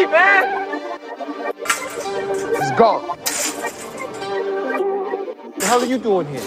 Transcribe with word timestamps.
me, 0.00 0.06
man. 0.10 0.80
He's 2.56 2.70
gone. 2.78 3.02
What 3.02 3.24
The 5.58 5.66
hell 5.66 5.82
are 5.82 5.86
you 5.86 5.98
doing 5.98 6.26
here? 6.28 6.40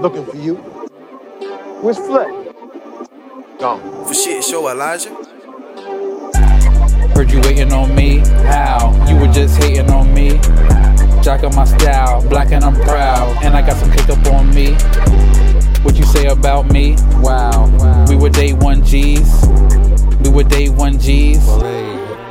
Looking 0.00 0.26
for 0.26 0.36
you. 0.36 0.56
Where's 1.82 1.98
Flip? 1.98 2.28
Gone. 3.58 4.06
For 4.06 4.14
shit 4.14 4.44
show 4.44 4.68
Elijah. 4.68 5.14
Heard 7.14 7.30
you 7.30 7.40
waiting 7.42 7.72
on 7.72 7.94
me. 7.94 8.18
How? 8.46 8.90
You 9.08 9.16
were 9.16 9.32
just 9.32 9.62
hating 9.62 9.90
on 9.90 10.12
me. 10.12 10.40
Jack 11.22 11.44
on 11.44 11.54
my 11.54 11.64
style, 11.64 12.26
black 12.28 12.50
and 12.50 12.64
I'm 12.64 12.74
proud. 12.74 13.44
And 13.44 13.54
I 13.54 13.62
got 13.64 13.76
some 13.76 13.92
kick 13.92 14.08
up 14.08 14.26
on 14.26 14.52
me. 14.52 14.74
What 15.84 15.96
you 15.96 16.04
say 16.04 16.26
about 16.26 16.72
me? 16.72 16.96
Wow. 17.20 18.06
We 18.08 18.16
were 18.16 18.30
day 18.30 18.52
one 18.54 18.84
G's. 18.84 19.46
We 20.20 20.30
were 20.30 20.44
day 20.44 20.68
one 20.68 20.98
G's. 20.98 21.46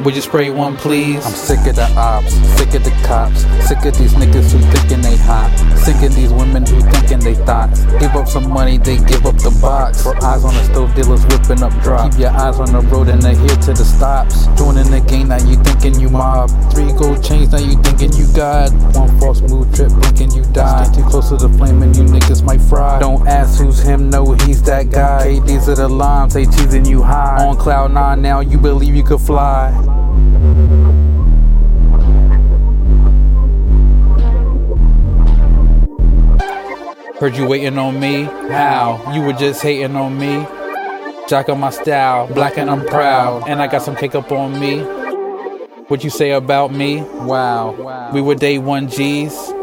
Would 0.04 0.16
you 0.16 0.22
spray 0.22 0.50
one, 0.50 0.78
please? 0.78 1.24
I'm 1.24 1.32
sick 1.32 1.68
of 1.68 1.76
the 1.76 1.86
ops, 1.96 2.34
sick 2.58 2.74
of 2.74 2.84
the 2.84 2.90
cops, 3.06 3.46
sick 3.68 3.86
of 3.86 3.96
these 4.00 4.14
niggas 4.14 4.52
who 4.52 4.58
thinking 4.74 5.02
they 5.02 5.16
hot, 5.16 5.54
sick 5.78 6.02
of 6.02 6.16
these 6.16 6.34
women 6.34 6.66
who 6.66 6.82
thinking 6.90 7.20
they 7.20 7.36
thoughts. 7.36 7.86
Give 8.02 8.10
up 8.16 8.28
some 8.28 8.50
money, 8.50 8.80
they 8.80 8.98
give 8.98 9.28
up 9.28 9.38
the 9.38 9.56
box. 9.62 10.02
For 10.02 10.16
eyes 10.26 10.44
on 10.44 10.56
the 10.56 10.64
stove, 10.64 10.96
dealers 10.96 11.24
whipping 11.28 11.62
up 11.62 11.72
drops. 11.84 12.16
Keep 12.16 12.22
your 12.22 12.32
eyes 12.32 12.58
on 12.58 12.74
the 12.74 12.82
road 12.90 13.10
and 13.10 13.24
adhere 13.24 13.56
to 13.70 13.74
the 13.78 13.86
stops. 13.86 14.48
Joining 14.58 14.90
the 14.90 15.02
game, 15.02 15.28
now 15.28 15.38
you 15.38 15.62
thinking 15.62 16.00
you 16.00 16.10
mob. 16.10 16.50
Three 16.74 16.92
gold 16.98 17.24
chains, 17.24 17.52
now 17.52 17.60
you 17.60 17.78
thinking 17.84 18.12
you 18.14 18.26
God. 18.34 18.74
One 18.98 19.14
false 19.20 19.42
move, 19.42 19.70
trip, 19.76 19.94
blinking 19.94 20.32
you 20.32 20.42
die. 20.50 20.86
Get 20.86 20.96
too 20.96 21.04
close 21.06 21.30
to 21.30 21.38
the 21.38 21.50
flame 21.62 21.71
that 24.84 24.94
guy. 24.94 25.24
Hey, 25.24 25.40
these 25.40 25.70
are 25.70 25.76
the 25.76 25.88
lines, 25.88 26.34
they 26.34 26.46
teasing 26.46 26.86
you 26.86 27.02
high. 27.02 27.46
On 27.46 27.56
cloud 27.58 27.94
nine 27.94 28.22
now, 28.22 28.40
you 28.40 28.58
believe 28.58 28.96
you 28.96 29.04
could 29.04 29.22
fly. 29.22 29.72
Heard 37.20 37.36
you 37.36 37.46
waiting 37.46 37.78
on 37.78 38.00
me. 38.00 38.24
How? 38.24 39.12
You 39.14 39.22
were 39.22 39.34
just 39.34 39.62
hating 39.62 39.96
on 39.96 40.18
me. 40.18 40.48
Jack 41.28 41.50
on 41.50 41.60
my 41.60 41.70
style, 41.70 42.28
black 42.34 42.58
and 42.58 42.70
I'm 42.70 42.86
proud. 42.86 43.48
And 43.48 43.62
I 43.62 43.68
got 43.68 43.84
some 43.84 43.96
cake 43.96 44.16
up 44.16 44.32
on 44.32 44.60
me. 44.60 44.80
What 45.88 46.04
you 46.04 46.10
say 46.10 46.32
about 46.32 46.74
me? 46.74 47.02
Wow. 47.02 48.12
We 48.12 48.22
were 48.22 48.36
day 48.36 48.58
one 48.58 48.90
G's. 48.90 49.54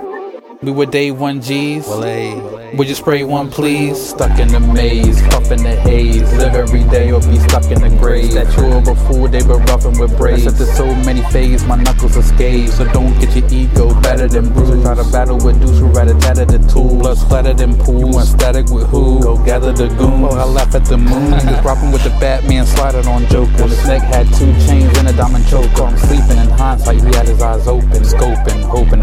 We 0.61 0.73
were 0.73 0.87
day 0.87 1.13
one 1.13 1.41
G's. 1.41 1.87
Would 1.87 2.89
you 2.89 2.95
spray 2.97 3.23
one, 3.23 3.49
please? 3.49 4.11
Stuck 4.11 4.41
in 4.41 4.49
the 4.49 4.59
maze, 4.59 5.23
puffin' 5.29 5.63
the 5.63 5.77
haze. 5.77 6.33
Live 6.35 6.57
every 6.57 6.83
day 6.91 7.13
or 7.13 7.21
be 7.21 7.39
stuck 7.39 7.65
in 7.71 7.81
the 7.81 7.97
grave. 7.97 8.33
Statue 8.33 8.73
of 8.73 8.89
a 8.89 8.97
fool, 9.07 9.29
they 9.29 9.43
were 9.45 9.59
roughing 9.71 9.97
with 10.01 10.19
braids. 10.19 10.53
There's 10.59 10.77
so 10.77 10.85
many 11.07 11.23
phase, 11.31 11.65
my 11.65 11.77
knuckles 11.77 12.17
are 12.17 12.23
scathed. 12.23 12.73
So 12.73 12.85
don't 12.93 13.17
get 13.21 13.37
your 13.37 13.49
ego 13.53 13.95
better 14.01 14.27
than 14.27 14.53
bruised. 14.53 14.83
Try 14.83 14.97
to 14.97 15.05
battle 15.13 15.39
with 15.39 15.61
dudes 15.61 15.79
who 15.79 15.87
rather 15.87 16.19
tatter 16.19 16.45
the 16.45 16.59
tool. 16.67 16.99
Blood 16.99 17.19
splattered 17.19 17.61
in 17.61 17.77
pool. 17.79 18.15
You 18.15 18.21
static 18.23 18.69
with 18.69 18.89
who? 18.89 19.23
Go 19.23 19.39
gather 19.45 19.73
the 19.73 19.87
goons. 19.95 20.27
Oh, 20.27 20.37
I 20.37 20.45
laugh 20.45 20.75
at 20.75 20.85
the 20.87 20.99
moon. 20.99 21.39
He 21.39 21.47
was 21.47 21.65
rapping 21.65 21.93
with 21.93 22.03
the 22.03 22.11
Batman, 22.19 22.67
sliding 22.67 23.07
on 23.07 23.25
Joker. 23.29 23.63
On 23.63 23.69
his 23.69 23.87
neck 23.87 24.03
had 24.03 24.27
two 24.35 24.53
chains 24.67 24.91
and 24.99 25.07
a 25.07 25.13
diamond 25.13 25.47
choker. 25.47 25.85
I'm 25.85 25.97
sleeping 25.99 26.37
in 26.37 26.51
hindsight, 26.51 27.01
he 27.01 27.15
had 27.15 27.29
his 27.29 27.41
eyes 27.41 27.67
open, 27.69 28.03
scoping, 28.03 28.63
hoping 28.65 29.03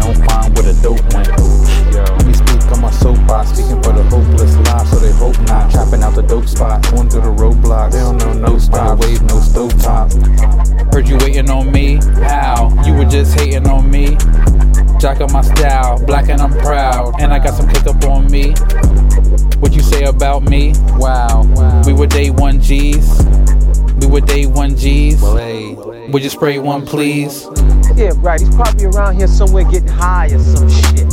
Jack 15.06 15.20
on 15.20 15.32
my 15.32 15.40
style, 15.40 16.04
black 16.04 16.28
and 16.30 16.40
I'm 16.42 16.50
proud. 16.50 17.20
And 17.20 17.32
I 17.32 17.38
got 17.38 17.54
some 17.54 17.68
kick 17.68 17.86
up 17.86 18.02
on 18.06 18.28
me. 18.28 18.54
What 19.60 19.72
you 19.72 19.80
say 19.80 20.02
about 20.02 20.42
me? 20.42 20.72
Wow. 20.96 21.44
We 21.86 21.92
were 21.92 22.08
day 22.08 22.30
one 22.30 22.60
G's. 22.60 23.24
We 24.00 24.08
were 24.08 24.20
day 24.20 24.46
one 24.46 24.74
G's. 24.74 25.22
Would 25.22 26.24
you 26.24 26.28
spray 26.28 26.58
one, 26.58 26.84
please? 26.84 27.46
Yeah, 27.94 28.14
right. 28.16 28.40
He's 28.40 28.52
probably 28.52 28.86
around 28.86 29.14
here 29.14 29.28
somewhere 29.28 29.62
getting 29.62 29.86
high 29.86 30.26
or 30.26 30.40
some 30.40 30.68
shit. 30.68 31.06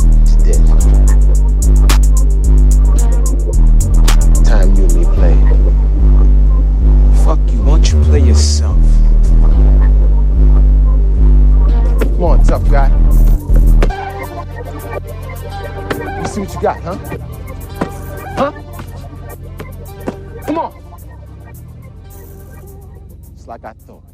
got, 16.64 16.80
huh? 16.80 16.96
Huh? 18.38 18.52
Come 20.46 20.58
on. 20.58 20.72
It's 23.34 23.46
like 23.46 23.66
I 23.66 23.74
thought. 23.74 24.13